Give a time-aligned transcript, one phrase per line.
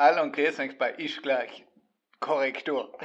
[0.00, 1.64] Hallo und grüß euch bei Ich gleich.
[2.20, 2.96] Korrektur.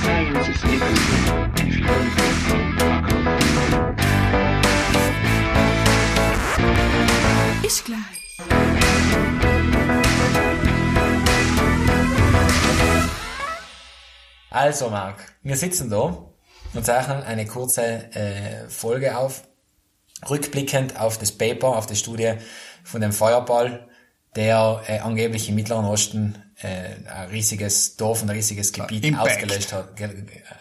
[0.00, 0.48] Science
[7.62, 7.82] is
[14.50, 16.26] Also, Marc, wir sitzen da
[16.74, 17.82] und zeichnen eine kurze
[18.14, 19.44] äh, Folge auf,
[20.28, 22.34] rückblickend auf das Paper, auf die Studie
[22.82, 23.88] von dem Feuerball,
[24.34, 29.30] der äh, angeblich im Mittleren Osten äh, ein riesiges Dorf und ein riesiges Gebiet Impact.
[29.30, 30.08] ausgelöscht hat, äh,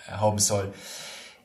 [0.08, 0.72] haben soll.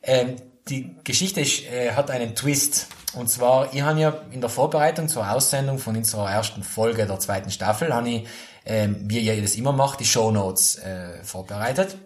[0.03, 0.35] Ähm,
[0.69, 2.87] die Geschichte ist, äh, hat einen Twist.
[3.13, 7.19] Und zwar, ich habe ja in der Vorbereitung zur Aussendung von unserer ersten Folge der
[7.19, 8.27] zweiten Staffel, habe ich,
[8.65, 11.97] ähm, wie ihr das immer macht, die Shownotes äh, vorbereitet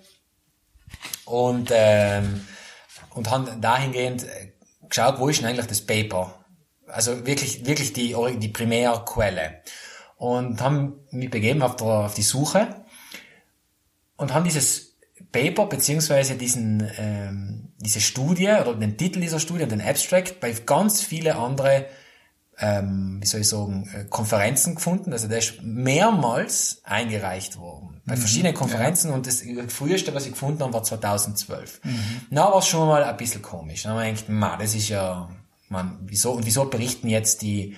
[1.25, 2.45] und ähm,
[3.11, 4.53] und haben dahingehend äh,
[4.87, 6.33] geschaut, wo ist denn eigentlich das Paper?
[6.87, 9.61] Also wirklich wirklich die die Primärquelle
[10.17, 12.83] und haben mich begeben auf, der, auf die Suche
[14.17, 14.97] und haben dieses
[15.31, 21.01] Paper beziehungsweise diesen ähm, diese Studie oder den Titel dieser Studie, den Abstract bei ganz
[21.01, 21.85] viele andere
[22.61, 25.13] ähm, wie soll ich sagen, äh, Konferenzen gefunden.
[25.13, 28.01] Also der ist mehrmals eingereicht worden.
[28.05, 31.81] Bei verschiedenen Konferenzen und das früheste, was ich gefunden habe, war 2012.
[32.29, 33.83] Na, war schon mal ein bisschen komisch.
[33.83, 35.29] Da haben wir gedacht, das ist ja,
[35.69, 37.77] man, wieso, und wieso berichten jetzt die,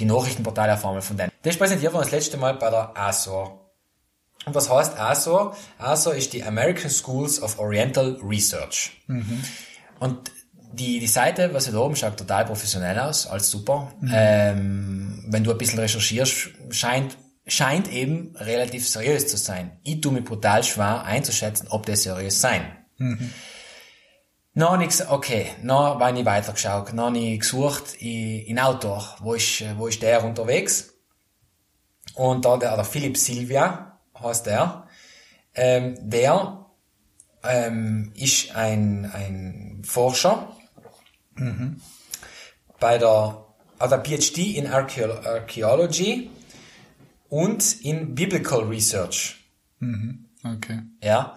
[0.00, 1.30] die Nachrichtenportale auf einmal von denen?
[1.42, 3.70] Das ist präsentiert worden das letzte Mal bei der ASOR.
[4.46, 5.56] Und was heißt ASOR?
[5.78, 9.02] ASOR ist die American Schools of Oriental Research.
[10.00, 10.30] Und
[10.72, 13.92] die, die Seite, was ihr da oben schaut, total professionell aus, alles super.
[14.12, 17.16] Ähm, wenn du ein bisschen recherchierst, scheint,
[17.46, 19.78] scheint eben relativ seriös zu sein.
[19.82, 22.62] Ich tue mir brutal schwer einzuschätzen, ob das seriös sein.
[24.54, 29.62] Noch nix, okay, noch war ich weitergeschaut, noch nicht gesucht in, in Outdoor, wo ist,
[29.76, 30.94] wo ist der unterwegs?
[32.14, 34.88] Und da der, der Philipp Silvia heißt der,
[35.54, 36.66] ähm, der
[37.44, 40.56] ähm, ist ein, ein Forscher
[42.80, 43.44] bei der,
[43.78, 46.30] also der PhD in Archaeology
[47.28, 49.36] und in Biblical Research.
[50.44, 50.80] Okay.
[51.02, 51.36] Ja.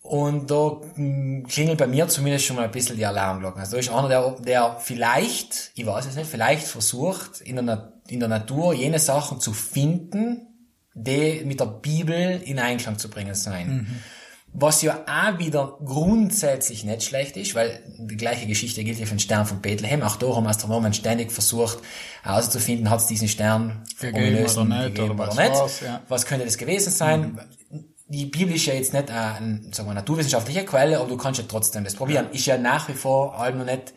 [0.00, 3.60] Und da mh, klingelt bei mir zumindest schon mal ein bisschen die Alarmglocken.
[3.60, 7.64] Also da ist einer, der, der vielleicht, ich weiß es nicht, vielleicht versucht, in der,
[7.64, 10.46] Na- in der Natur jene Sachen zu finden,
[10.94, 14.02] die mit der Bibel in Einklang zu bringen sein.
[14.58, 19.14] Was ja auch wieder grundsätzlich nicht schlecht ist, weil die gleiche Geschichte gilt ja für
[19.14, 20.02] den Stern von Bethlehem.
[20.02, 21.78] Auch da haben Astronomen ständig versucht,
[22.22, 25.50] herauszufinden, hat es diesen Stern Gegeben oder nicht, gegeben oder was nicht.
[25.50, 26.00] war's, ja.
[26.08, 27.38] Was könnte das gewesen sein?
[28.08, 31.44] Die Bibel ist ja jetzt nicht eine, sagen wir, naturwissenschaftliche Quelle, aber du kannst ja
[31.46, 32.30] trotzdem das probieren.
[32.32, 33.92] Ist ja nach wie vor allem noch nicht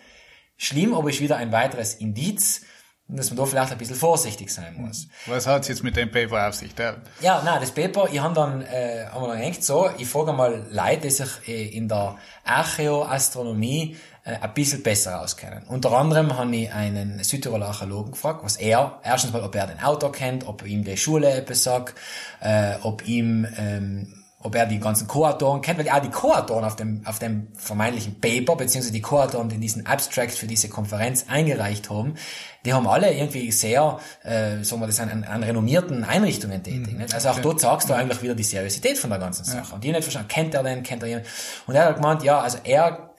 [0.57, 2.63] schlimm, aber ist wieder ein weiteres Indiz,
[3.09, 5.07] dass man da vielleicht ein bisschen vorsichtig sein muss.
[5.25, 6.75] Was hat's jetzt mit dem Paper auf sich?
[6.75, 10.07] Der, Ja, nein, das Paper, ich habe dann, äh, haben wir dann gedacht, so, ich
[10.07, 15.63] frage mal Leute, die sich äh, in der Archäoastronomie äh, ein bisschen besser auskennen.
[15.67, 19.79] Unter anderem habe ich einen Südtiroler Archäologen gefragt, was er, erstens mal, ob er den
[19.79, 21.95] Autor kennt, ob ihm die Schule etwas sagt,
[22.41, 26.77] äh, ob ihm, ähm, ob er die ganzen Co-Autoren kennt, weil auch die Co-Autoren auf
[26.77, 31.89] dem, auf dem vermeintlichen Paper, beziehungsweise die Co-Autoren, die diesen Abstract für diese Konferenz eingereicht
[31.89, 32.15] haben,
[32.63, 36.97] die haben alle irgendwie sehr, äh, sagen wir das, an, an renommierten Einrichtungen tätig.
[36.97, 37.13] Nicht?
[37.13, 39.75] Also auch dort sagst du eigentlich wieder die Seriosität von der ganzen Sache.
[39.75, 41.29] Und die nicht verstanden, kennt er den, kennt er jemanden?
[41.67, 43.13] Und er hat gemeint, ja, also er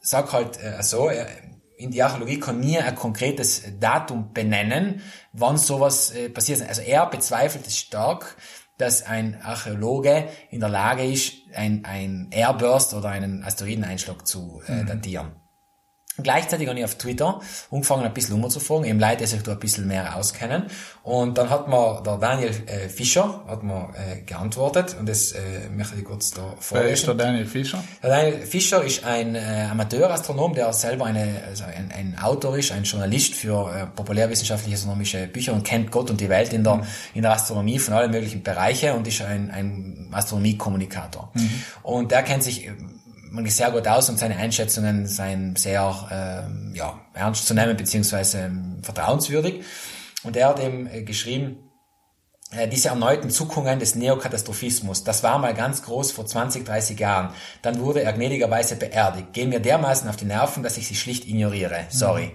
[0.00, 1.26] sagt halt äh, so, er,
[1.76, 5.02] in die Archäologie kann nie ein konkretes Datum benennen,
[5.32, 6.68] wann sowas äh, passiert ist.
[6.68, 8.36] Also er bezweifelt es stark,
[8.78, 14.84] dass ein Archäologe in der Lage ist, ein, ein Airburst oder einen Asteroideneinschlag zu äh,
[14.84, 15.43] datieren.
[16.22, 19.58] Gleichzeitig habe ich auf Twitter angefangen, ein bisschen umzufragen, eben Leute, die sich da ein
[19.58, 20.64] bisschen mehr auskennen.
[21.02, 25.68] Und dann hat mir der Daniel äh, Fischer hat mir, äh, geantwortet und das äh,
[25.74, 27.06] möchte ich kurz da wer ist vorlesen.
[27.06, 27.82] der Daniel Fischer?
[28.02, 32.70] Der Daniel Fischer ist ein äh, Amateurastronom, der selber eine, also ein, ein Autor ist,
[32.70, 36.82] ein Journalist für äh, populärwissenschaftliche astronomische Bücher und kennt Gott und die Welt in der,
[37.14, 41.32] in der Astronomie von allen möglichen Bereichen und ist ein, ein Astronomiekommunikator.
[41.82, 42.72] Und der kennt sich äh,
[43.34, 48.38] man sehr gut aus und seine Einschätzungen seien sehr ähm, ja, ernst zu nehmen beziehungsweise
[48.38, 49.64] ähm, vertrauenswürdig.
[50.22, 51.70] Und er hat eben äh, geschrieben,
[52.52, 57.34] äh, diese erneuten Zuckungen des Neokatastrophismus, das war mal ganz groß vor 20, 30 Jahren.
[57.62, 59.32] Dann wurde er gnädigerweise beerdigt.
[59.32, 61.86] Gehen mir dermaßen auf die Nerven, dass ich sie schlicht ignoriere.
[61.90, 62.32] Sorry.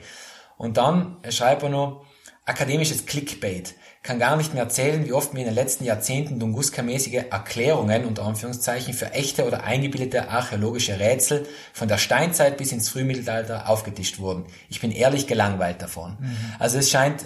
[0.58, 2.06] Und dann schreibt er noch,
[2.46, 3.76] akademisches Clickbait.
[4.02, 8.24] Kann gar nicht mehr erzählen, wie oft mir in den letzten Jahrzehnten Tunguska-mäßige Erklärungen unter
[8.24, 14.46] Anführungszeichen für echte oder eingebildete archäologische Rätsel von der Steinzeit bis ins Frühmittelalter aufgetischt wurden.
[14.70, 16.18] Ich bin ehrlich gelangweilt davon.
[16.60, 17.26] Also es scheint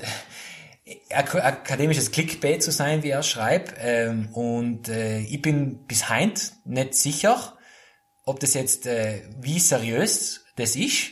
[1.11, 3.75] ak akademisches Clickbait zu sein, wie er schreibt.
[3.79, 7.55] Ähm, und äh, ich bin bis heint nicht sicher,
[8.25, 11.11] ob das jetzt, äh, wie seriös das ist,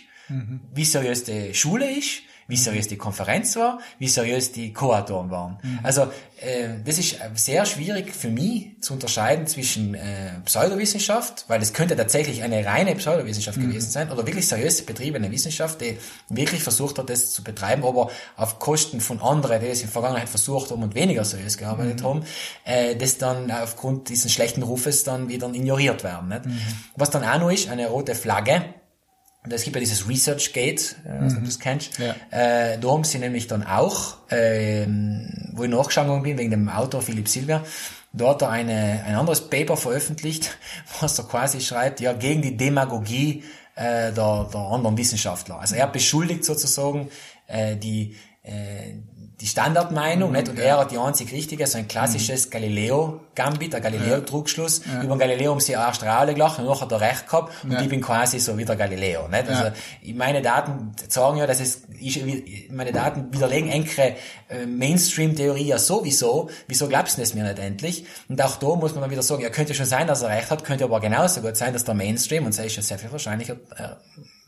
[0.73, 2.21] wie seriös die Schule ist,
[2.51, 5.57] wie seriös die Konferenz war, wie seriös die Co-Autoren waren.
[5.83, 6.03] Also
[6.41, 11.95] äh, das ist sehr schwierig für mich zu unterscheiden zwischen äh, Pseudowissenschaft, weil es könnte
[11.95, 17.09] tatsächlich eine reine Pseudowissenschaft gewesen sein, oder wirklich seriös betriebene Wissenschaft, die wirklich versucht hat,
[17.09, 20.83] das zu betreiben, aber auf Kosten von anderen, die es in der Vergangenheit versucht haben
[20.83, 22.25] und weniger seriös gearbeitet haben,
[22.65, 26.27] äh, das dann aufgrund dieses schlechten Rufes dann wieder ignoriert werden.
[26.27, 26.41] Nicht?
[26.97, 28.65] Was dann auch noch ist, eine rote Flagge,
[29.49, 31.97] es gibt ja dieses ResearchGate, äh, weiß nicht, ob du das kennst.
[31.97, 32.15] Ja.
[32.29, 37.01] Äh, da haben sie nämlich dann auch, ähm, wo ich nachgeschaut bin, wegen dem Autor
[37.01, 37.63] Philipp Silber,
[38.13, 40.57] da hat er eine, ein anderes Paper veröffentlicht,
[41.01, 43.43] was er quasi schreibt, ja, gegen die Demagogie
[43.75, 45.59] äh, der, der anderen Wissenschaftler.
[45.59, 47.09] Also er beschuldigt sozusagen
[47.47, 48.93] äh, die, äh,
[49.39, 50.49] die Standardmeinung, nicht?
[50.49, 54.81] Und er hat die einzig richtige, so ein klassisches Galileo-Gambit, der Galileo-Trugschluss.
[55.01, 57.81] Über Galileo haben sie erst alle gelacht und nachher hat er recht gehabt und Ja.
[57.81, 59.47] ich bin quasi so wie der Galileo, nicht?
[59.49, 59.63] Also,
[60.03, 60.13] Ja.
[60.13, 62.23] meine Daten sagen ja, dass es, ich,
[62.69, 64.15] meine Daten widerlegen enkere
[64.49, 66.49] äh, Mainstream-Theorie ja sowieso.
[66.67, 68.05] Wieso glaubst du das mir nicht endlich?
[68.29, 70.51] Und auch da muss man dann wieder sagen, ja, könnte schon sein, dass er recht
[70.51, 73.11] hat, könnte aber genauso gut sein, dass der Mainstream, und das ist ja sehr viel
[73.11, 73.89] wahrscheinlicher, äh,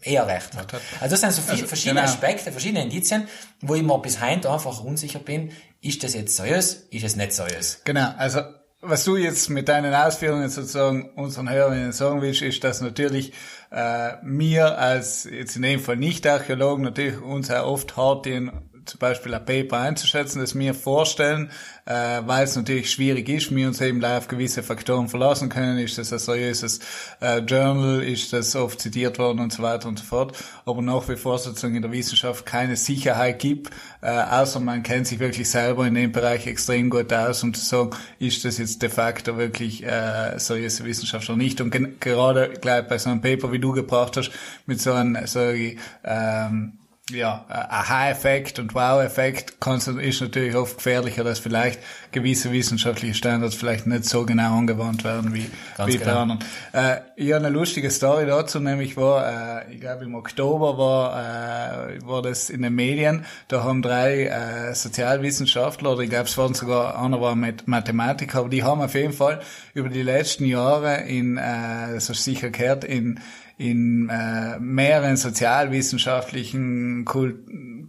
[0.04, 0.74] eher recht hat.
[1.00, 2.12] Also das sind so viele verschiedene genau.
[2.12, 3.28] Aspekte, verschiedene Indizien,
[3.62, 5.52] wo ich mir bis heute einfach unsicher bin,
[5.82, 7.82] ist das jetzt seriös, ist es nicht seriös?
[7.84, 8.42] Genau, also
[8.82, 13.32] was du jetzt mit deinen Ausführungen sozusagen unseren Hörerinnen sagen willst, ist, dass natürlich
[13.72, 18.52] äh, mir als jetzt in dem Fall Nicht-Archäologen natürlich uns auch oft hart den
[18.86, 21.50] zum Beispiel ein Paper einzuschätzen, das wir vorstellen,
[21.86, 25.78] äh, weil es natürlich schwierig ist, wir uns eben auf gewisse Faktoren verlassen können.
[25.78, 26.80] Ist das ein seriöses
[27.22, 30.38] äh, Journal, ist das oft zitiert worden und so weiter und so fort.
[30.66, 33.72] Aber nach wie vor sozusagen in der Wissenschaft keine Sicherheit gibt,
[34.02, 37.64] äh, außer man kennt sich wirklich selber in dem Bereich extrem gut aus, um zu
[37.64, 41.60] sagen, ist das jetzt de facto wirklich äh, seriöse Wissenschaft oder nicht.
[41.62, 44.32] Und gerade gleich bei so einem Paper, wie du gebracht hast,
[44.66, 46.74] mit so einem, ich, ähm,
[47.12, 49.56] ja, ein Aha-Effekt und Wow-Effekt
[50.02, 51.82] ist natürlich oft gefährlicher, dass vielleicht
[52.14, 56.22] gewisse wissenschaftliche Standards vielleicht nicht so genau angewandt werden wie, Ganz wie bei genau.
[56.22, 56.40] anderen.
[56.72, 61.90] Äh, ich habe eine lustige Story dazu, nämlich war, äh, ich glaube im Oktober war,
[61.90, 66.38] äh, war das in den Medien, da haben drei äh, Sozialwissenschaftler, oder ich glaube es
[66.38, 69.42] waren sogar, einer war mit Mathematiker, aber die haben auf jeden Fall
[69.74, 73.20] über die letzten Jahre in, äh, das hast du sicher gehört, in
[73.64, 77.38] in äh, mehreren sozialwissenschaftlichen, kult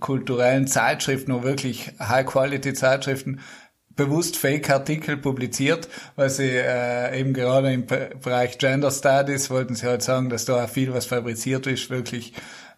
[0.00, 3.40] kulturellen Zeitschriften, nur wirklich High-Quality-Zeitschriften,
[3.96, 9.86] bewusst Fake-Artikel publiziert, weil sie äh, eben gerade im Be- Bereich Gender Studies wollten sie
[9.86, 12.34] halt sagen, dass da auch viel, was fabriziert ist, wirklich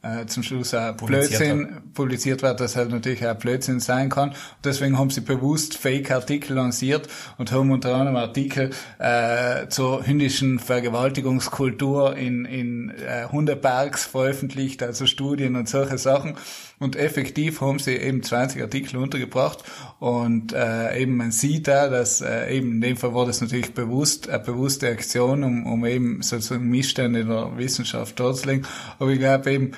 [0.06, 4.30] äh, zum Schluss auch Publiziert Blödsinn publiziert wird, das halt natürlich auch Blödsinn sein kann.
[4.30, 7.08] Und deswegen haben sie bewusst Fake-Artikel lanciert
[7.38, 15.06] und haben unter anderem Artikel äh, zur hündischen Vergewaltigungskultur in, in äh, Hundeparks veröffentlicht, also
[15.06, 16.36] Studien und solche Sachen.
[16.78, 19.64] Und effektiv haben sie eben 20 Artikel untergebracht
[19.98, 23.72] und äh, eben man sieht da, dass äh, eben in dem Fall war das natürlich
[23.72, 28.66] bewusst, eine bewusste Aktion, um, um eben sozusagen Missstände in der Wissenschaft darzulegen.
[28.98, 29.72] Aber ich glaube eben,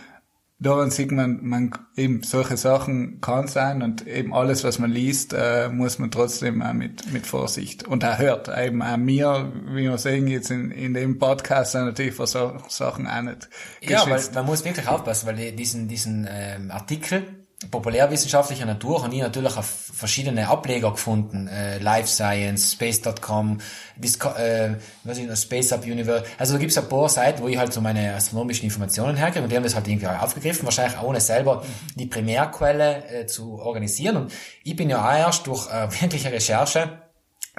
[0.60, 5.32] daran sieht man, man eben solche Sachen kann sein und eben alles, was man liest,
[5.32, 8.48] äh, muss man trotzdem auch mit, mit Vorsicht und auch hört.
[8.56, 12.60] Eben auch mir, wie wir sehen jetzt in, in dem Podcast, sind natürlich vor solchen
[12.68, 13.48] Sachen auch nicht
[13.82, 14.34] Ja, weil geschützt.
[14.34, 17.37] man muss wirklich aufpassen, weil die- diesen, diesen ähm, Artikel
[17.70, 21.48] populärwissenschaftlicher Natur habe ich natürlich auf verschiedene Ableger gefunden.
[21.48, 23.60] Äh, Life Science, Space.com,
[23.96, 26.24] Disco äh, was ich Space Up Universe.
[26.38, 29.50] Also da gibt's ein paar Seiten, wo ich halt so meine astronomischen Informationen herkriege und
[29.50, 31.64] die haben das halt irgendwie auch aufgegriffen, wahrscheinlich auch ohne selber
[31.96, 34.16] die Primärquelle äh, zu organisieren.
[34.16, 37.07] Und ich bin ja auch erst durch äh, wirkliche Recherche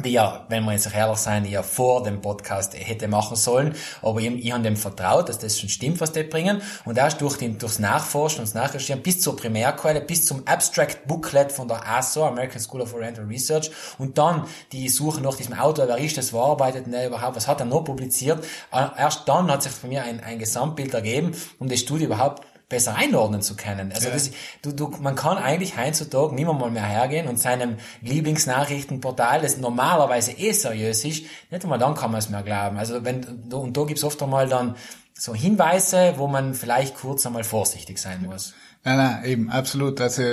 [0.03, 3.75] die ja, wenn wir jetzt ehrlich sein, die ja vor dem Podcast hätte machen sollen,
[4.01, 6.61] aber ich, ich habe dem vertraut, dass das schon stimmt, was die bringen.
[6.85, 11.07] Und erst durch den, durchs Nachforschen und das Nachrecherchieren bis zur Primärquelle, bis zum Abstract
[11.07, 13.71] Booklet von der ASO, American School of Oriental Research.
[13.97, 17.35] Und dann die Suche nach diesem Autor, wer ist das, wo arbeitet denn der überhaupt,
[17.35, 20.93] was hat er noch publiziert, Äh, erst dann hat sich für mich ein, ein Gesamtbild
[20.93, 23.91] ergeben, um die Studie überhaupt besser einordnen zu können.
[23.91, 29.41] Also das, du, du, man kann eigentlich heutzutage niemand mal mehr hergehen und seinem Lieblingsnachrichtenportal,
[29.41, 32.77] das normalerweise eh seriös ist, nicht einmal dann kann man es mehr glauben.
[32.77, 34.75] Also wenn, und da gibt's oft einmal dann
[35.15, 38.53] so Hinweise, wo man vielleicht kurz einmal vorsichtig sein muss.
[38.89, 40.01] Nein, nein, eben, absolut.
[40.01, 40.23] Also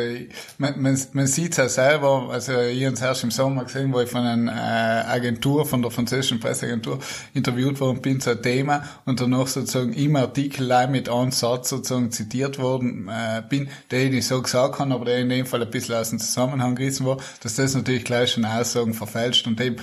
[0.56, 4.00] man, man, man sieht ja selber, also ich habe es erst im Sommer gesehen, wo
[4.00, 6.98] ich von einer äh, Agentur, von der französischen Presseagentur
[7.34, 12.10] interviewt worden bin zu einem Thema und danach sozusagen im Artikel mit einem Satz sozusagen
[12.12, 15.70] zitiert worden äh, bin, der ich so gesagt habe, aber der in dem Fall ein
[15.70, 19.76] bisschen aus dem Zusammenhang gerissen war, dass das natürlich gleich schon Aussagen verfälscht und eben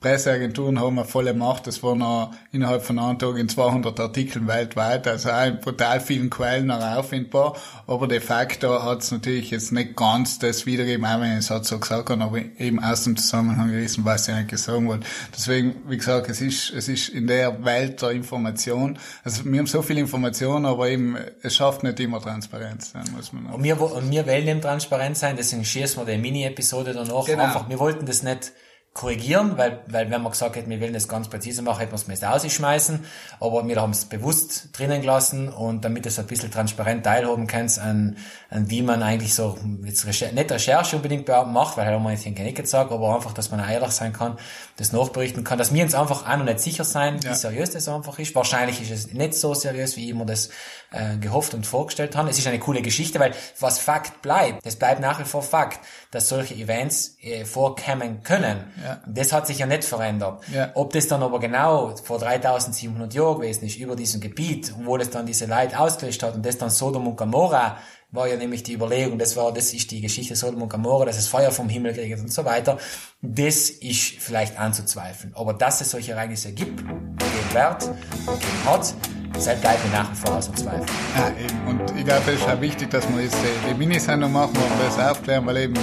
[0.00, 1.66] Presseagenturen haben eine volle Macht.
[1.66, 6.00] Das waren noch innerhalb von einem Tag in 200 Artikeln weltweit, also auch in brutal
[6.00, 7.54] vielen Quellen noch auffindbar.
[7.86, 11.50] Aber de facto hat es natürlich jetzt nicht ganz das wiedergegeben, auch wenn ich es
[11.50, 15.06] halt so gesagt habe, aber eben aus dem Zusammenhang gerissen, was ich eigentlich sagen wollte.
[15.36, 19.66] Deswegen, wie gesagt, es ist, es ist in der Welt der Information, also wir haben
[19.66, 23.78] so viel Information, aber eben, es schafft nicht immer Transparenz, dann muss man Und wir,
[23.78, 27.42] und wir wollen eben transparent sein, deswegen schießen wir die Mini-Episode danach Genau.
[27.42, 27.68] einfach.
[27.68, 28.52] Wir wollten das nicht
[28.92, 31.96] korrigieren, weil, weil wenn man gesagt hätte, wir wollen das ganz präzise machen, hätten wir
[31.96, 33.04] es meist ausschmeißen,
[33.38, 37.78] aber wir haben es bewusst drinnen gelassen und damit es ein bisschen transparent teilhaben kannst
[37.78, 38.16] an,
[38.50, 42.26] an wie man eigentlich so, jetzt Recher nicht Recherche unbedingt macht, weil haben wir jetzt
[42.26, 44.36] nicht gesagt, aber einfach, dass man ehrlich sein kann,
[44.76, 47.30] das nachberichten kann, dass wir uns einfach auch noch nicht sicher sein, Ja.
[47.30, 48.34] wie seriös das einfach ist.
[48.34, 50.50] Wahrscheinlich ist es nicht so seriös, wie ich mir das
[50.90, 52.28] äh, gehofft und vorgestellt habe.
[52.30, 55.78] Es ist eine coole Geschichte, weil was Fakt bleibt, es bleibt nach wie vor Fakt,
[56.10, 58.64] dass solche Events äh, vorkommen können.
[58.82, 59.00] Ja.
[59.06, 60.42] Das hat sich ja nicht verändert.
[60.52, 60.70] Ja.
[60.74, 65.10] Ob das dann aber genau vor 3700 Jahren gewesen ist, über diesem Gebiet, wo das
[65.10, 67.76] dann diese Leute ausgelöscht hat und das dann Sodom und Gomorra
[68.12, 71.18] war ja nämlich die Überlegung, das war, das ist die Geschichte Sodom und Gomorra, dass
[71.18, 72.78] es Feuer vom Himmel kriegt und so weiter.
[73.22, 75.32] Das ist vielleicht anzuzweifeln.
[75.36, 77.18] Aber dass es solche Ereignisse gibt, geben
[77.52, 77.84] wird
[78.26, 78.94] und geben hat,
[79.32, 80.86] das bleibt mir nach wie vor außer Zweifel.
[81.16, 81.66] Ja, eben.
[81.68, 84.86] Und ich glaube, es ist auch wichtig, dass wir jetzt die, die Minisendung machen und
[84.86, 85.74] das aufklären, weil eben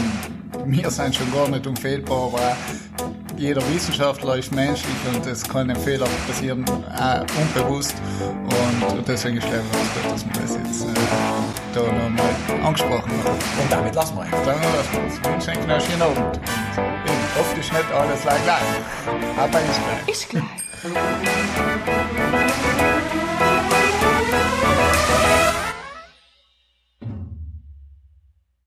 [0.70, 2.58] wir sind schon gar nicht unfehlbar, aber
[3.38, 7.96] jeder Wissenschaftler ist menschlich und es kann ein Fehler passieren, auch unbewusst.
[8.22, 10.94] Und, deswegen ist es, glaube ich, ganz gut, dass wir das jetzt äh,
[11.74, 13.38] da nochmal angesprochen haben.
[13.62, 14.46] Und damit lassen wir einfach.
[14.46, 15.24] Dann lassen wir uns.
[15.24, 16.18] Wir wünschen einen einen schönen Abend.
[16.18, 18.62] Und oft ist nicht alles gleich gleich.
[19.38, 20.08] Aber ist gleich.
[20.08, 21.37] Ist gleich.